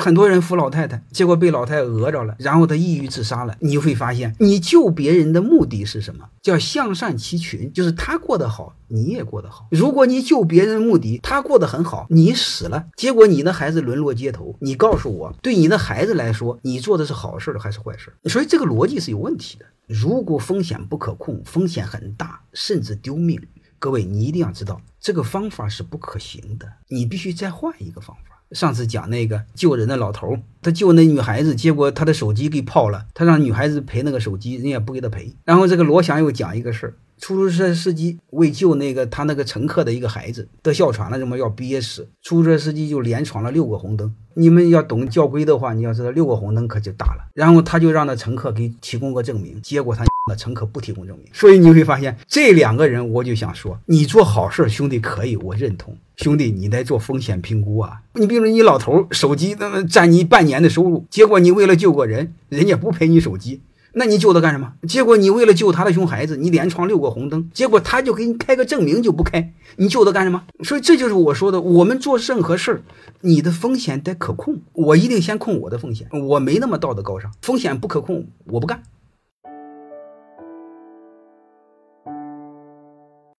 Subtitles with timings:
[0.00, 3.54] 很多人扶老太太，结果被老太太讹着了，然后他抑郁自杀了。
[3.60, 6.28] 你会发现，你救别人的目的是什么？
[6.42, 9.68] 叫向善其群，就是他过得好，你也过得好。
[9.70, 18.12] 如果你救别人的目的，他过得很好，你死了，结果你的孩子沦落街头，你告诉我，对你的孩子来说，你做的是好事还是坏事？
[18.24, 19.66] 所以这个逻辑是有问题的。
[19.86, 23.40] 如果风险不可控，风险很大，甚至丢命，
[23.78, 28.39] 各位你一定要知道，这个方法是不可行的，你必须再换一个方法。
[28.52, 35.32] 上次讲那个救人的老头，他救那女孩子，结果他的手机给泡了，他让女孩子赔那个手机，人家不给他赔。
[35.44, 42.08] 然后这个罗翔又讲一个事儿，出租车司机为救那个他那个乘客的一个孩子得哮喘了，怎么要憋死？
[42.22, 44.12] 出租车司机就连闯了六个红灯。
[44.40, 47.28] 你们要懂交规的话，你要知道六个红灯可就大了。
[47.34, 51.26] 然后他就让那乘客给提供个证明，结果他那乘客不提供证明。
[51.34, 55.94] 所以你会发现这两个人，我就想说，你做好事，兄弟可以，我认同。
[56.16, 58.00] 兄弟，你得做风险评估啊！
[58.14, 63.60] 你比如你老头手机那么占你半年的收入，结果你为了救个人，人家不赔你手机。
[63.92, 64.72] 那你救他干什么？
[64.88, 70.42] 结果你为了救他的熊孩子，你连闯六个红灯，结果他就给你开个证明就不开，你救他干什么？
[70.62, 72.82] 所以这就是我说的，我们做任何事儿，
[73.22, 74.60] 你的风险得可控。
[74.72, 78.82] 我一定先控我的风险，我没那么道德高尚，风险不可控，我不干。